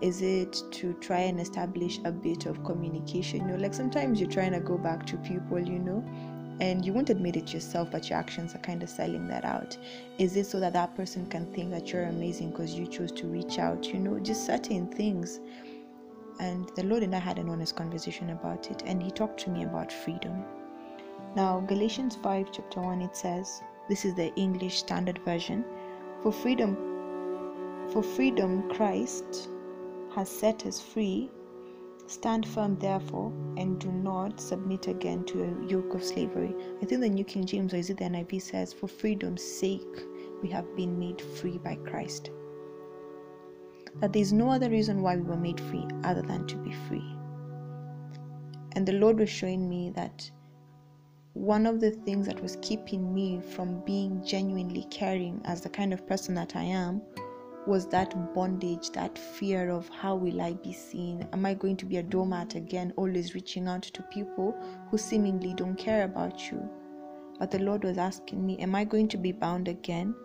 Is 0.01 0.21
it 0.21 0.61
to 0.71 0.91
try 0.95 1.19
and 1.19 1.39
establish 1.39 2.01
a 2.03 2.11
bit 2.11 2.45
of 2.45 2.61
communication? 2.65 3.47
You 3.47 3.53
know, 3.53 3.63
like 3.63 3.73
sometimes 3.73 4.19
you're 4.19 4.29
trying 4.29 4.51
to 4.51 4.59
go 4.59 4.77
back 4.77 5.05
to 5.05 5.15
people, 5.19 5.59
you 5.59 5.79
know, 5.79 6.03
and 6.59 6.85
you 6.85 6.91
won't 6.91 7.09
admit 7.09 7.37
it 7.37 7.53
yourself, 7.53 7.89
but 7.89 8.09
your 8.09 8.19
actions 8.19 8.53
are 8.53 8.59
kind 8.59 8.83
of 8.83 8.89
selling 8.89 9.29
that 9.29 9.45
out. 9.45 9.77
Is 10.17 10.35
it 10.35 10.45
so 10.45 10.59
that 10.59 10.73
that 10.73 10.93
person 10.93 11.25
can 11.27 11.45
think 11.53 11.71
that 11.71 11.93
you're 11.93 12.03
amazing 12.03 12.49
because 12.49 12.73
you 12.73 12.85
chose 12.85 13.13
to 13.13 13.27
reach 13.27 13.59
out? 13.59 13.85
You 13.85 13.99
know, 13.99 14.19
just 14.19 14.45
certain 14.45 14.87
things 14.87 15.39
and 16.39 16.69
the 16.75 16.83
Lord 16.83 17.03
and 17.03 17.15
I 17.15 17.19
had 17.19 17.37
an 17.37 17.49
honest 17.49 17.75
conversation 17.75 18.29
about 18.29 18.71
it, 18.71 18.83
and 18.85 19.03
He 19.03 19.11
talked 19.11 19.39
to 19.41 19.49
me 19.49 19.63
about 19.63 19.91
freedom. 19.91 20.43
Now, 21.35 21.59
Galatians 21.59 22.15
5, 22.15 22.51
chapter 22.51 22.81
1, 22.81 23.01
it 23.01 23.15
says, 23.15 23.61
This 23.87 24.05
is 24.05 24.15
the 24.15 24.33
English 24.35 24.79
Standard 24.79 25.19
Version. 25.19 25.63
For 26.23 26.31
freedom, 26.31 26.75
For 27.91 28.01
freedom, 28.01 28.69
Christ 28.69 29.49
has 30.15 30.29
set 30.29 30.65
us 30.65 30.81
free. 30.81 31.29
Stand 32.07 32.47
firm, 32.47 32.77
therefore, 32.79 33.31
and 33.57 33.79
do 33.79 33.91
not 33.91 34.39
submit 34.39 34.87
again 34.87 35.23
to 35.25 35.43
a 35.43 35.67
yoke 35.67 35.93
of 35.93 36.03
slavery. 36.03 36.55
I 36.81 36.85
think 36.85 37.01
the 37.01 37.09
New 37.09 37.23
King 37.23 37.45
James, 37.45 37.73
or 37.73 37.77
is 37.77 37.89
it 37.89 37.97
the 37.97 38.05
NIV, 38.05 38.41
says, 38.41 38.73
For 38.73 38.87
freedom's 38.87 39.43
sake, 39.43 40.03
we 40.41 40.49
have 40.49 40.75
been 40.75 40.97
made 40.97 41.21
free 41.21 41.57
by 41.59 41.75
Christ. 41.75 42.31
That 43.99 44.13
there 44.13 44.21
is 44.21 44.33
no 44.33 44.49
other 44.49 44.69
reason 44.69 45.01
why 45.01 45.15
we 45.15 45.23
were 45.23 45.37
made 45.37 45.59
free 45.59 45.87
other 46.03 46.21
than 46.21 46.47
to 46.47 46.55
be 46.57 46.71
free. 46.87 47.15
And 48.73 48.87
the 48.87 48.93
Lord 48.93 49.19
was 49.19 49.29
showing 49.29 49.69
me 49.69 49.89
that 49.91 50.29
one 51.33 51.65
of 51.65 51.79
the 51.79 51.91
things 51.91 52.27
that 52.27 52.41
was 52.41 52.57
keeping 52.61 53.13
me 53.13 53.39
from 53.39 53.83
being 53.85 54.23
genuinely 54.25 54.85
caring 54.89 55.41
as 55.45 55.61
the 55.61 55.69
kind 55.69 55.93
of 55.93 56.07
person 56.07 56.33
that 56.35 56.55
I 56.55 56.63
am 56.63 57.01
was 57.67 57.87
that 57.87 58.33
bondage, 58.33 58.89
that 58.91 59.17
fear 59.17 59.69
of 59.69 59.87
how 59.89 60.15
will 60.15 60.41
I 60.41 60.53
be 60.53 60.73
seen? 60.73 61.27
Am 61.33 61.45
I 61.45 61.53
going 61.53 61.77
to 61.77 61.85
be 61.85 61.97
a 61.97 62.03
doormat 62.03 62.55
again, 62.55 62.93
always 62.95 63.35
reaching 63.35 63.67
out 63.67 63.83
to 63.83 64.01
people 64.03 64.55
who 64.89 64.97
seemingly 64.97 65.53
don't 65.53 65.75
care 65.75 66.03
about 66.03 66.51
you? 66.51 66.67
But 67.37 67.51
the 67.51 67.59
Lord 67.59 67.83
was 67.83 67.97
asking 67.97 68.45
me, 68.45 68.57
Am 68.57 68.75
I 68.75 68.83
going 68.83 69.07
to 69.09 69.17
be 69.17 69.31
bound 69.31 69.67
again? 69.67 70.15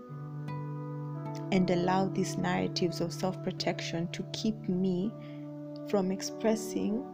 And 1.53 1.71
allow 1.71 2.09
these 2.09 2.37
narratives 2.37 3.01
of 3.01 3.13
self 3.13 3.43
protection 3.43 4.09
to 4.13 4.25
keep 4.33 4.69
me 4.69 5.13
from 5.89 6.11
expressing 6.11 7.05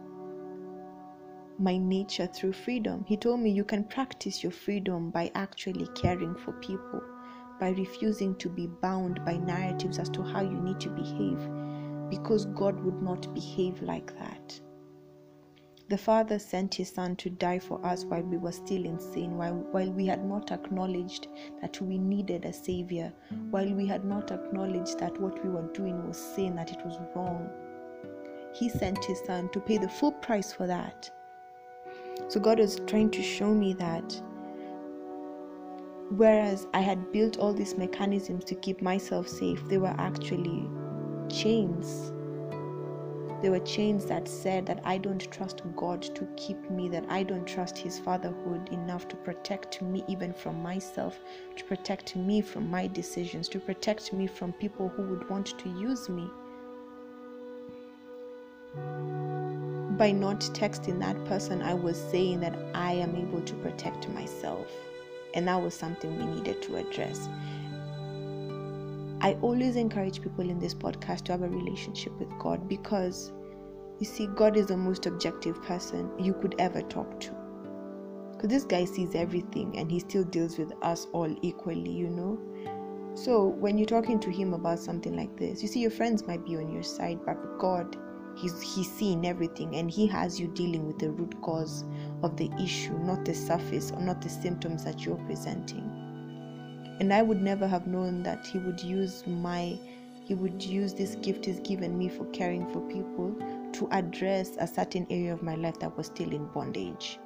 my 1.59 1.77
nature 1.77 2.27
through 2.27 2.53
freedom. 2.53 3.05
He 3.07 3.17
told 3.17 3.39
me 3.39 3.51
you 3.51 3.63
can 3.63 3.83
practice 3.83 4.41
your 4.41 4.51
freedom 4.51 5.11
by 5.11 5.31
actually 5.35 5.87
caring 5.95 6.35
for 6.35 6.53
people, 6.53 7.01
by 7.59 7.69
refusing 7.69 8.35
to 8.35 8.49
be 8.49 8.67
bound 8.67 9.23
by 9.25 9.37
narratives 9.37 9.99
as 9.99 10.09
to 10.09 10.23
how 10.23 10.41
you 10.41 10.59
need 10.59 10.79
to 10.79 10.89
behave, 10.89 11.39
because 12.09 12.45
God 12.45 12.83
would 12.83 13.01
not 13.01 13.31
behave 13.33 13.81
like 13.83 14.17
that. 14.17 14.59
The 15.91 15.97
Father 15.97 16.39
sent 16.39 16.73
His 16.73 16.89
Son 16.89 17.15
to 17.17 17.29
die 17.29 17.59
for 17.59 17.85
us 17.85 18.05
while 18.05 18.23
we 18.23 18.37
were 18.37 18.51
still 18.51 18.83
in 18.85 18.99
sin, 18.99 19.37
while, 19.37 19.53
while 19.71 19.91
we 19.91 20.07
had 20.07 20.25
not 20.25 20.51
acknowledged 20.51 21.27
that 21.61 21.79
we 21.79 21.99
needed 21.99 22.45
a 22.45 22.53
Savior, 22.53 23.13
while 23.51 23.71
we 23.71 23.85
had 23.85 24.03
not 24.03 24.31
acknowledged 24.31 24.97
that 24.97 25.21
what 25.21 25.43
we 25.43 25.51
were 25.51 25.71
doing 25.73 26.07
was 26.07 26.17
sin, 26.17 26.55
that 26.55 26.71
it 26.71 26.83
was 26.85 26.97
wrong. 27.13 27.49
He 28.53 28.69
sent 28.69 29.05
His 29.05 29.19
Son 29.19 29.49
to 29.49 29.59
pay 29.59 29.77
the 29.77 29.89
full 29.89 30.13
price 30.13 30.51
for 30.51 30.65
that 30.65 31.11
so 32.27 32.39
God 32.39 32.59
was 32.59 32.79
trying 32.87 33.11
to 33.11 33.21
show 33.21 33.53
me 33.53 33.73
that 33.73 34.21
whereas 36.15 36.67
I 36.73 36.79
had 36.79 37.11
built 37.11 37.37
all 37.37 37.53
these 37.53 37.77
mechanisms 37.77 38.43
to 38.45 38.55
keep 38.55 38.81
myself 38.81 39.27
safe, 39.27 39.61
they 39.67 39.77
were 39.77 39.93
actually 39.97 40.69
chains. 41.29 42.11
They 43.41 43.49
were 43.49 43.59
chains 43.59 44.05
that 44.05 44.27
said 44.27 44.65
that 44.67 44.81
I 44.83 44.97
don't 44.97 45.31
trust 45.31 45.61
God 45.75 46.01
to 46.01 46.27
keep 46.37 46.69
me, 46.69 46.89
that 46.89 47.05
I 47.09 47.23
don't 47.23 47.47
trust 47.47 47.77
His 47.77 47.97
fatherhood 47.99 48.69
enough 48.69 49.07
to 49.07 49.15
protect 49.15 49.81
me 49.81 50.03
even 50.07 50.33
from 50.33 50.61
myself, 50.61 51.19
to 51.55 51.63
protect 51.63 52.15
me 52.15 52.41
from 52.41 52.69
my 52.69 52.87
decisions, 52.87 53.49
to 53.49 53.59
protect 53.59 54.13
me 54.13 54.27
from 54.27 54.53
people 54.53 54.89
who 54.89 55.03
would 55.03 55.29
want 55.29 55.57
to 55.57 55.69
use 55.69 56.07
me. 56.09 56.29
by 60.01 60.09
not 60.09 60.39
texting 60.39 60.97
that 60.97 61.25
person, 61.25 61.61
I 61.61 61.75
was 61.75 61.95
saying 61.95 62.39
that 62.39 62.57
I 62.73 62.93
am 62.93 63.15
able 63.15 63.39
to 63.39 63.53
protect 63.57 64.09
myself. 64.09 64.65
And 65.35 65.47
that 65.47 65.61
was 65.61 65.75
something 65.75 66.17
we 66.17 66.25
needed 66.25 66.59
to 66.63 66.77
address. 66.77 67.29
I 69.23 69.37
always 69.43 69.75
encourage 69.75 70.21
people 70.21 70.49
in 70.49 70.57
this 70.57 70.73
podcast 70.73 71.25
to 71.25 71.33
have 71.33 71.43
a 71.43 71.47
relationship 71.47 72.11
with 72.19 72.29
God 72.39 72.67
because 72.67 73.31
you 73.99 74.05
see, 74.07 74.25
God 74.25 74.57
is 74.57 74.65
the 74.65 74.77
most 74.77 75.05
objective 75.05 75.61
person 75.61 76.09
you 76.17 76.33
could 76.33 76.55
ever 76.57 76.81
talk 76.81 77.19
to. 77.19 77.31
Because 78.31 78.49
this 78.49 78.63
guy 78.63 78.83
sees 78.83 79.13
everything 79.13 79.77
and 79.77 79.91
he 79.91 79.99
still 79.99 80.23
deals 80.23 80.57
with 80.57 80.73
us 80.81 81.05
all 81.13 81.33
equally, 81.43 81.91
you 81.91 82.09
know? 82.09 82.39
So 83.13 83.45
when 83.45 83.77
you're 83.77 83.85
talking 83.85 84.19
to 84.21 84.31
him 84.31 84.55
about 84.55 84.79
something 84.79 85.15
like 85.15 85.37
this, 85.37 85.61
you 85.61 85.67
see, 85.67 85.81
your 85.81 85.91
friends 85.91 86.25
might 86.25 86.43
be 86.43 86.57
on 86.57 86.71
your 86.71 86.81
side, 86.81 87.19
but 87.23 87.59
God 87.59 87.95
He's, 88.35 88.61
he's 88.61 88.91
seeing 88.91 89.27
everything 89.27 89.75
and 89.75 89.91
he 89.91 90.07
has 90.07 90.39
you 90.39 90.47
dealing 90.47 90.87
with 90.87 90.99
the 90.99 91.11
root 91.11 91.39
cause 91.41 91.83
of 92.23 92.37
the 92.37 92.49
issue, 92.61 92.97
not 92.99 93.25
the 93.25 93.35
surface 93.35 93.91
or 93.91 94.01
not 94.01 94.21
the 94.21 94.29
symptoms 94.29 94.83
that 94.85 95.05
you're 95.05 95.17
presenting. 95.25 96.00
And 97.01 97.11
I 97.11 97.23
would 97.23 97.41
never 97.41 97.67
have 97.67 97.87
known 97.87 98.21
that 98.21 98.45
he 98.45 98.59
would 98.59 98.79
use 98.79 99.25
my 99.25 99.75
he 100.23 100.35
would 100.35 100.61
use 100.63 100.93
this 100.93 101.15
gift 101.15 101.45
he's 101.45 101.59
given 101.61 101.97
me 101.97 102.07
for 102.07 102.25
caring 102.25 102.71
for 102.71 102.79
people 102.81 103.35
to 103.73 103.87
address 103.89 104.51
a 104.59 104.67
certain 104.67 105.07
area 105.09 105.33
of 105.33 105.41
my 105.41 105.55
life 105.55 105.79
that 105.79 105.97
was 105.97 106.05
still 106.05 106.31
in 106.31 106.45
bondage. 106.53 107.17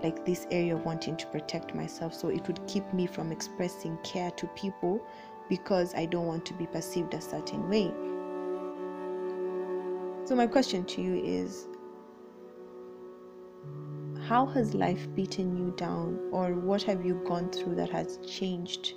Like 0.00 0.24
this 0.24 0.46
area 0.52 0.76
of 0.76 0.84
wanting 0.84 1.16
to 1.16 1.26
protect 1.26 1.74
myself. 1.74 2.14
So 2.14 2.28
it 2.28 2.46
would 2.46 2.64
keep 2.68 2.94
me 2.94 3.08
from 3.08 3.32
expressing 3.32 3.98
care 4.04 4.30
to 4.30 4.46
people 4.54 5.04
because 5.48 5.92
I 5.96 6.06
don't 6.06 6.28
want 6.28 6.46
to 6.46 6.54
be 6.54 6.66
perceived 6.68 7.12
a 7.12 7.20
certain 7.20 7.68
way. 7.68 7.92
So, 10.24 10.36
my 10.36 10.46
question 10.46 10.84
to 10.84 11.02
you 11.02 11.16
is 11.16 11.66
How 14.28 14.46
has 14.46 14.72
life 14.72 15.12
beaten 15.16 15.56
you 15.56 15.74
down, 15.76 16.20
or 16.30 16.54
what 16.54 16.82
have 16.84 17.04
you 17.04 17.20
gone 17.26 17.50
through 17.50 17.74
that 17.74 17.90
has 17.90 18.16
changed? 18.18 18.94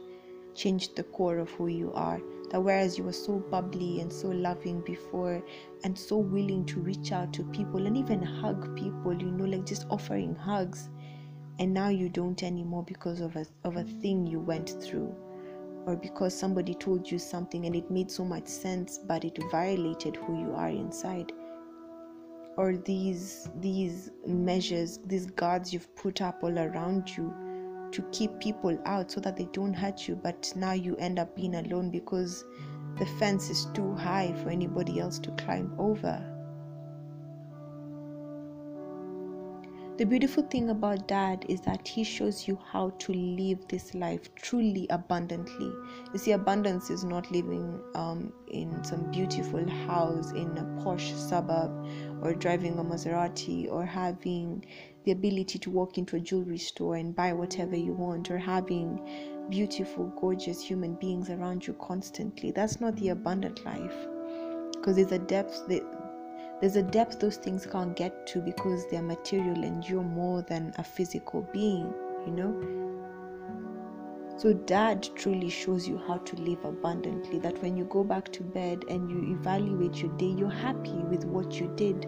Changed 0.56 0.96
the 0.96 1.04
core 1.04 1.38
of 1.38 1.50
who 1.52 1.68
you 1.68 1.92
are. 1.94 2.22
That 2.50 2.62
whereas 2.62 2.98
you 2.98 3.04
were 3.04 3.14
so 3.14 3.40
bubbly 3.40 4.02
and 4.02 4.12
so 4.12 4.30
loving 4.30 4.82
before, 4.82 5.44
and 5.84 5.98
so 5.98 6.18
willing 6.18 6.66
to 6.68 6.80
reach 6.80 7.12
out 7.12 7.34
to 7.34 7.44
people 7.46 7.86
and 7.88 7.98
even 7.98 8.22
hug 8.22 8.76
people, 8.76 9.14
you 9.14 9.32
know, 9.32 9.46
like 9.46 9.66
just 9.66 9.88
offering 9.90 10.36
hugs, 10.36 10.90
and 11.60 11.74
now 11.74 11.90
you 11.90 12.10
don't 12.10 12.44
anymore 12.44 12.84
because 12.84 13.22
of 13.22 13.36
a, 13.36 13.46
of 13.64 13.78
a 13.78 13.84
thing 13.84 14.26
you 14.28 14.40
went 14.40 14.82
through 14.82 15.16
or 15.86 15.96
because 15.96 16.38
somebody 16.38 16.74
told 16.74 17.10
you 17.10 17.20
something 17.20 17.66
and 17.66 17.76
it 17.76 17.90
made 17.92 18.10
so 18.10 18.24
much 18.24 18.48
sense 18.48 18.98
but 18.98 19.26
it 19.26 19.38
violated 19.52 20.16
who 20.16 20.40
you 20.40 20.54
are 20.54 20.70
inside 20.70 21.32
or 22.58 22.78
these 22.78 23.50
these 23.60 24.12
measures 24.26 25.00
these 25.06 25.26
guards 25.26 25.74
you've 25.74 25.94
put 25.96 26.22
up 26.22 26.40
all 26.44 26.58
around 26.58 27.16
you 27.18 27.34
to 27.94 28.02
keep 28.12 28.40
people 28.40 28.78
out 28.86 29.12
so 29.12 29.20
that 29.22 29.38
they 29.38 29.48
don't 29.54 29.74
hurt 29.74 30.08
you 30.08 30.16
but 30.16 30.52
now 30.56 30.74
you 30.74 30.96
end 30.98 31.20
up 31.20 31.36
being 31.36 31.56
alone 31.56 31.90
because 31.90 32.44
the 32.98 33.06
fence 33.20 33.50
is 33.50 33.66
too 33.74 33.94
high 33.94 34.34
for 34.44 34.50
anybody 34.50 35.00
else 35.00 35.20
to 35.20 35.32
climb 35.32 35.74
over 35.78 36.33
The 39.96 40.06
beautiful 40.06 40.42
thing 40.42 40.72
about 40.72 41.08
dad 41.08 41.46
is 41.48 41.62
that 41.62 41.88
he 41.88 42.04
shows 42.04 42.48
you 42.48 42.58
how 42.72 42.90
to 42.98 43.14
live 43.14 43.68
this 43.68 43.94
life 43.94 44.34
truly 44.34 44.88
abundantly. 44.90 45.72
You 46.12 46.18
see, 46.18 46.32
abundance 46.32 46.90
is 46.90 47.04
not 47.04 47.32
living 47.32 47.80
um, 47.94 48.34
in 48.48 48.84
some 48.84 49.12
beautiful 49.12 49.70
house 49.86 50.32
in 50.32 50.58
a 50.58 50.82
posh 50.84 51.14
suburb 51.14 51.72
or 52.24 52.34
driving 52.34 52.80
a 52.80 52.84
Maserati 52.84 53.72
or 53.72 53.86
having 53.86 54.66
the 55.04 55.12
ability 55.12 55.60
to 55.60 55.70
walk 55.70 56.00
into 56.00 56.16
a 56.16 56.20
jewelry 56.20 56.58
store 56.58 56.96
and 56.96 57.16
buy 57.16 57.32
whatever 57.32 57.76
you 57.76 57.94
want 57.94 58.32
or 58.32 58.40
having 58.40 59.00
beautiful, 59.52 60.08
gorgeous 60.20 60.60
human 60.60 60.96
beings 60.96 61.30
around 61.30 61.68
you 61.68 61.74
constantly. 61.74 62.50
That's 62.50 62.82
not 62.82 62.96
the 62.96 63.10
abundant 63.10 63.64
life 63.64 64.08
because 64.74 64.96
there's 64.96 65.12
a 65.12 65.20
depth 65.20 65.68
that 65.68 66.03
there's 66.64 66.78
a 66.78 66.82
depth 66.82 67.20
those 67.20 67.36
things 67.36 67.66
can't 67.66 67.94
get 67.94 68.26
to 68.26 68.40
because 68.40 68.90
they're 68.90 69.02
material 69.02 69.66
and 69.66 69.84
you're 69.84 70.02
more 70.02 70.42
than 70.44 70.74
a 70.78 70.84
physical 70.84 71.42
being, 71.52 71.94
you 72.26 72.32
know? 72.32 72.54
So, 74.38 74.54
dad 74.54 75.06
truly 75.14 75.50
shows 75.50 75.86
you 75.86 75.98
how 76.08 76.20
to 76.20 76.36
live 76.38 76.64
abundantly. 76.64 77.38
That 77.40 77.62
when 77.62 77.76
you 77.76 77.84
go 77.84 78.06
back 78.06 78.32
to 78.32 78.44
bed 78.44 78.86
and 78.88 79.12
you 79.12 79.36
evaluate 79.38 79.98
your 79.98 80.16
day, 80.16 80.34
you're 80.38 80.50
happy 80.50 80.94
with 80.94 81.26
what 81.26 81.60
you 81.60 81.70
did. 81.76 82.08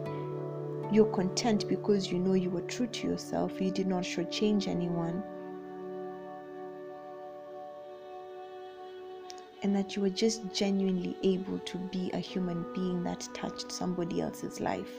You're 0.90 1.12
content 1.12 1.68
because 1.68 2.10
you 2.10 2.20
know 2.20 2.36
you 2.36 2.50
were 2.50 2.62
true 2.62 2.88
to 2.88 3.08
yourself. 3.08 3.60
You 3.60 3.72
did 3.72 3.88
not 3.88 4.04
shortchange 4.04 4.70
anyone. 4.70 5.22
And 9.66 9.76
that 9.76 9.96
you 9.96 10.02
were 10.04 10.12
just 10.12 10.44
genuinely 10.54 11.18
able 11.24 11.58
to 11.58 11.80
be 11.92 12.12
a 12.14 12.20
human 12.20 12.64
being 12.76 13.04
that 13.04 13.28
touched 13.34 13.72
somebody 13.72 14.22
else's 14.22 14.60
life 14.60 14.92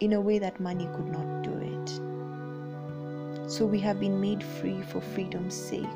in 0.00 0.14
a 0.14 0.20
way 0.20 0.36
that 0.36 0.58
money 0.58 0.88
could 0.96 1.06
not 1.06 1.42
do 1.44 1.52
it. 1.52 3.48
So 3.48 3.64
we 3.64 3.78
have 3.78 4.00
been 4.00 4.20
made 4.20 4.42
free 4.42 4.82
for 4.82 5.00
freedom's 5.00 5.54
sake. 5.54 5.86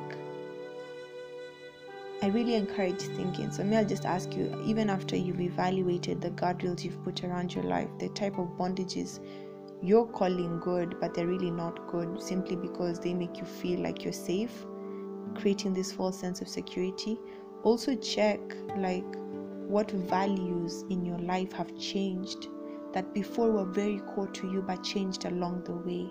I 2.22 2.28
really 2.28 2.54
encourage 2.54 3.00
thinking. 3.00 3.50
So, 3.50 3.64
may 3.64 3.78
I 3.78 3.84
just 3.84 4.04
ask 4.04 4.32
you, 4.36 4.62
even 4.64 4.90
after 4.90 5.16
you've 5.16 5.40
evaluated 5.40 6.20
the 6.20 6.30
guardrails 6.30 6.84
you've 6.84 7.02
put 7.02 7.24
around 7.24 7.52
your 7.52 7.64
life, 7.64 7.88
the 7.98 8.10
type 8.10 8.38
of 8.38 8.46
bondages 8.56 9.18
you're 9.82 10.06
calling 10.06 10.60
good, 10.60 11.00
but 11.00 11.14
they're 11.14 11.26
really 11.26 11.50
not 11.50 11.88
good 11.88 12.22
simply 12.22 12.54
because 12.54 13.00
they 13.00 13.12
make 13.12 13.38
you 13.38 13.44
feel 13.44 13.80
like 13.80 14.04
you're 14.04 14.12
safe, 14.12 14.64
creating 15.34 15.74
this 15.74 15.90
false 15.90 16.16
sense 16.16 16.40
of 16.40 16.46
security, 16.48 17.18
also 17.64 17.96
check 17.96 18.40
like 18.76 19.04
what 19.66 19.90
values 19.90 20.84
in 20.90 21.04
your 21.04 21.18
life 21.18 21.50
have 21.52 21.76
changed 21.78 22.48
that 22.92 23.12
before 23.14 23.50
were 23.50 23.64
very 23.64 23.98
core 24.14 24.28
to 24.28 24.52
you 24.52 24.62
but 24.62 24.84
changed 24.84 25.24
along 25.24 25.64
the 25.64 25.72
way. 25.72 26.06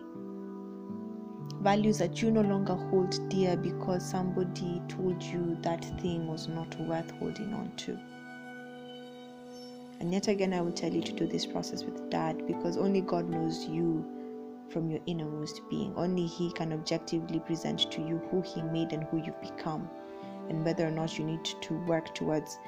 Values 1.62 2.00
that 2.00 2.22
you 2.22 2.32
no 2.32 2.42
longer 2.42 2.74
hold 2.76 3.18
dear 3.30 3.56
because 3.56 4.04
somebody 4.04 4.82
told 4.90 5.22
you 5.24 5.58
that 5.62 5.86
thing 6.02 6.28
was 6.28 6.48
not 6.48 6.78
worth 6.82 7.10
holding 7.12 7.54
on 7.54 7.72
to. 7.78 7.98
And 10.02 10.12
yet 10.12 10.28
again, 10.28 10.54
I 10.54 10.60
will 10.60 10.74
tell 10.74 10.92
you 10.92 11.02
to 11.02 11.14
do 11.14 11.28
this 11.28 11.46
process 11.46 11.84
with 11.84 12.10
dad 12.10 12.46
because 12.48 12.76
only 12.76 13.00
God 13.00 13.30
knows 13.30 13.66
you 13.66 14.04
from 14.70 14.90
your 14.90 15.00
innermost 15.06 15.62
being. 15.70 15.94
Only 15.96 16.26
He 16.26 16.52
can 16.52 16.74
objectively 16.74 17.40
present 17.40 17.92
to 17.92 18.02
you 18.02 18.18
who 18.30 18.42
He 18.42 18.62
made 18.64 18.92
and 18.92 19.04
who 19.06 19.24
you've 19.24 19.40
become, 19.40 19.90
and 20.50 20.64
whether 20.66 20.88
or 20.88 20.92
not 20.92 21.18
you 21.18 21.26
need 21.26 21.44
to 21.44 21.74
work 21.86 22.14
towards 22.14 22.60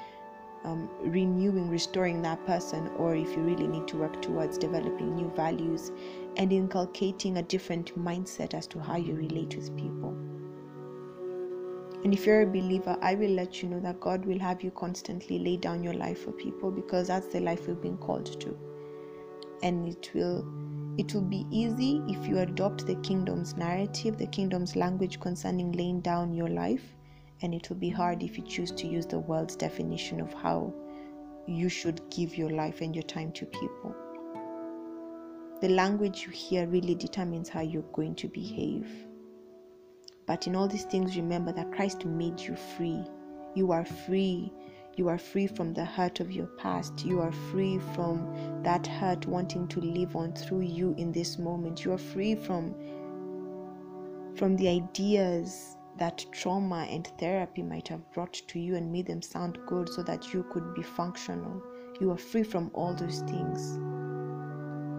um, 0.64 0.90
renewing, 1.00 1.68
restoring 1.68 2.22
that 2.22 2.44
person, 2.46 2.88
or 2.96 3.14
if 3.14 3.30
you 3.36 3.42
really 3.42 3.68
need 3.68 3.86
to 3.88 3.96
work 3.96 4.20
towards 4.20 4.58
developing 4.58 5.14
new 5.14 5.30
values 5.36 5.92
and 6.36 6.52
inculcating 6.52 7.38
a 7.38 7.42
different 7.42 7.96
mindset 7.98 8.52
as 8.52 8.66
to 8.66 8.80
how 8.80 8.96
you 8.96 9.14
relate 9.14 9.54
with 9.54 9.74
people. 9.76 10.10
And 12.04 12.12
if 12.12 12.26
you're 12.26 12.42
a 12.42 12.46
believer, 12.46 12.96
I 13.00 13.14
will 13.14 13.30
let 13.30 13.62
you 13.62 13.68
know 13.68 13.80
that 13.80 14.00
God 14.00 14.24
will 14.24 14.38
have 14.38 14.62
you 14.62 14.70
constantly 14.72 15.38
lay 15.38 15.56
down 15.56 15.82
your 15.82 15.94
life 15.94 16.24
for 16.24 16.32
people 16.32 16.70
because 16.70 17.08
that's 17.08 17.28
the 17.28 17.40
life 17.40 17.66
we've 17.66 17.80
been 17.80 17.96
called 17.96 18.40
to. 18.40 18.56
And 19.62 19.88
it 19.88 20.10
will 20.14 20.46
it 20.98 21.12
will 21.12 21.22
be 21.22 21.46
easy 21.50 22.02
if 22.08 22.26
you 22.26 22.38
adopt 22.38 22.86
the 22.86 22.94
kingdom's 22.96 23.56
narrative, 23.56 24.16
the 24.16 24.26
kingdom's 24.26 24.76
language 24.76 25.20
concerning 25.20 25.72
laying 25.72 26.00
down 26.00 26.32
your 26.32 26.48
life, 26.48 26.95
and 27.42 27.54
it 27.54 27.68
will 27.68 27.76
be 27.76 27.90
hard 27.90 28.22
if 28.22 28.38
you 28.38 28.44
choose 28.44 28.70
to 28.72 28.86
use 28.86 29.06
the 29.06 29.18
world's 29.18 29.56
definition 29.56 30.20
of 30.20 30.32
how 30.32 30.72
you 31.46 31.68
should 31.68 32.00
give 32.10 32.36
your 32.36 32.50
life 32.50 32.80
and 32.80 32.94
your 32.94 33.04
time 33.04 33.32
to 33.32 33.46
people. 33.46 33.94
The 35.60 35.68
language 35.68 36.24
you 36.26 36.32
hear 36.32 36.66
really 36.66 36.94
determines 36.94 37.48
how 37.48 37.60
you're 37.60 37.82
going 37.94 38.14
to 38.16 38.28
behave. 38.28 38.88
But 40.26 40.46
in 40.46 40.56
all 40.56 40.68
these 40.68 40.84
things, 40.84 41.16
remember 41.16 41.52
that 41.52 41.72
Christ 41.72 42.04
made 42.04 42.40
you 42.40 42.56
free. 42.56 43.02
You 43.54 43.72
are 43.72 43.84
free. 43.84 44.52
You 44.96 45.08
are 45.08 45.18
free 45.18 45.46
from 45.46 45.72
the 45.72 45.84
hurt 45.84 46.20
of 46.20 46.32
your 46.32 46.46
past. 46.46 47.04
You 47.04 47.20
are 47.20 47.32
free 47.32 47.78
from 47.94 48.60
that 48.62 48.86
hurt 48.86 49.26
wanting 49.26 49.68
to 49.68 49.80
live 49.80 50.16
on 50.16 50.32
through 50.32 50.62
you 50.62 50.94
in 50.98 51.12
this 51.12 51.38
moment. 51.38 51.84
You 51.84 51.92
are 51.92 51.98
free 51.98 52.34
from 52.34 52.74
from 54.34 54.56
the 54.56 54.68
ideas 54.68 55.75
that 55.98 56.24
trauma 56.32 56.86
and 56.90 57.06
therapy 57.18 57.62
might 57.62 57.88
have 57.88 58.12
brought 58.12 58.34
to 58.34 58.58
you 58.58 58.76
and 58.76 58.92
made 58.92 59.06
them 59.06 59.22
sound 59.22 59.58
good 59.66 59.88
so 59.88 60.02
that 60.02 60.32
you 60.32 60.44
could 60.52 60.74
be 60.74 60.82
functional. 60.82 61.62
You 62.00 62.10
are 62.10 62.18
free 62.18 62.42
from 62.42 62.70
all 62.74 62.94
those 62.94 63.20
things 63.20 63.78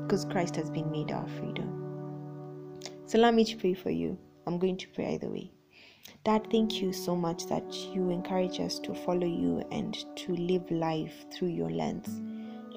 because 0.03 0.25
Christ 0.25 0.55
has 0.55 0.69
been 0.69 0.89
made 0.89 1.11
our 1.11 1.27
freedom. 1.27 2.79
So 3.05 3.17
let 3.17 3.33
me 3.33 3.55
pray 3.55 3.73
for 3.73 3.89
you. 3.89 4.17
I'm 4.45 4.57
going 4.57 4.77
to 4.77 4.87
pray 4.89 5.13
either 5.13 5.29
way. 5.29 5.51
Dad, 6.23 6.47
thank 6.49 6.81
you 6.81 6.93
so 6.93 7.15
much 7.15 7.45
that 7.47 7.73
you 7.93 8.09
encourage 8.09 8.59
us 8.59 8.79
to 8.79 8.93
follow 8.93 9.27
you 9.27 9.63
and 9.71 9.97
to 10.15 10.35
live 10.35 10.69
life 10.71 11.25
through 11.31 11.49
your 11.49 11.69
lens. 11.69 12.21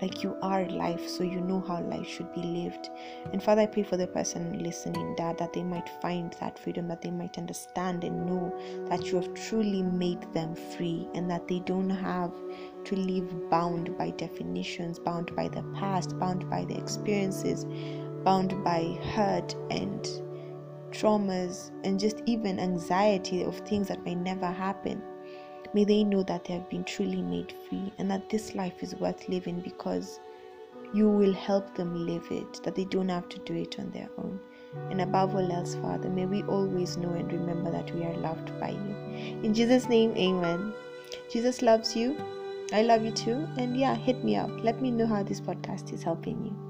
Like 0.01 0.23
you 0.23 0.37
are 0.41 0.67
life, 0.69 1.07
so 1.07 1.23
you 1.23 1.41
know 1.43 1.61
how 1.61 1.83
life 1.83 2.09
should 2.09 2.33
be 2.35 2.43
lived. 2.43 2.89
And 3.33 3.43
Father, 3.43 3.63
I 3.63 3.67
pray 3.67 3.83
for 3.83 3.99
the 3.99 4.07
person 4.07 4.63
listening, 4.63 5.15
Dad, 5.17 5.37
that 5.39 5.53
they 5.53 5.63
might 5.63 5.89
find 6.01 6.35
that 6.41 6.59
freedom, 6.59 6.89
that 6.89 7.03
they 7.03 7.11
might 7.11 7.37
understand 7.37 8.05
and 8.05 8.25
know 8.27 8.51
that 8.89 9.07
you 9.07 9.17
have 9.17 9.35
truly 9.35 9.83
made 9.83 10.23
them 10.33 10.55
free 10.55 11.07
and 11.15 11.31
that 11.31 11.47
they 11.49 11.61
don't 11.61 11.91
have 11.91 12.33
to 12.85 12.97
live 12.97 13.51
bound 13.51 13.97
by 13.99 14.11
definitions, 14.11 14.99
bound 14.99 15.35
by 15.37 15.49
the 15.49 15.63
past, 15.75 16.19
bound 16.19 16.49
by 16.49 16.65
the 16.65 16.77
experiences, 16.79 17.67
bound 18.25 18.65
by 18.65 18.99
hurt 19.13 19.55
and 19.71 20.09
traumas, 20.93 21.71
and 21.85 22.01
just 22.01 22.23
even 22.27 22.59
anxiety 22.59 23.43
of 23.43 23.59
things 23.61 23.89
that 23.89 24.03
may 24.05 24.15
never 24.15 24.47
happen. 24.47 25.03
May 25.73 25.85
they 25.85 26.05
know 26.05 26.23
that 26.25 26.45
they 26.45 26.55
have 26.55 26.69
been 26.69 26.85
truly 26.85 27.23
made 27.23 27.55
free 27.69 27.93
and 27.99 28.11
that 28.11 28.29
this 28.29 28.55
life 28.55 28.83
is 28.83 28.97
worth 28.97 29.29
living 29.29 29.61
because 29.61 30.21
you 30.93 31.09
will 31.09 31.33
help 31.33 31.75
them 31.75 32.07
live 32.07 32.27
it, 32.31 32.63
that 32.65 32.75
they 32.75 32.85
don't 32.85 33.09
have 33.09 33.29
to 33.29 33.39
do 33.41 33.55
it 33.55 33.79
on 33.79 33.91
their 33.91 34.09
own. 34.19 34.41
And 34.91 35.01
above 35.01 35.35
all 35.35 35.53
else, 35.53 35.77
Father, 35.77 36.09
may 36.09 36.27
we 36.27 36.43
always 36.45 36.97
know 36.97 37.11
and 37.11 37.33
remember 37.33 37.71
that 37.71 37.95
we 37.95 38.05
are 38.05 38.17
loved 38.17 38.59
by 38.59 38.71
you. 38.71 38.95
In 39.43 39.55
Jesus' 39.55 39.89
name, 39.89 40.17
amen. 40.17 40.73
Jesus 41.31 41.63
loves 41.63 41.95
you. 41.95 42.17
I 42.73 42.83
love 42.83 43.05
you 43.05 43.13
too. 43.13 43.49
And 43.57 43.77
yeah, 43.77 43.95
hit 43.95 44.25
me 44.25 44.37
up. 44.37 44.51
Let 44.63 44.81
me 44.81 44.91
know 44.91 45.07
how 45.07 45.23
this 45.23 45.41
podcast 45.41 45.93
is 45.93 46.03
helping 46.03 46.45
you. 46.45 46.70